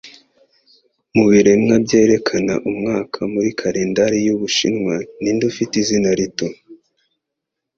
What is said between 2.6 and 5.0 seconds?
umwaka muri Kalendari y'Ubushinwa,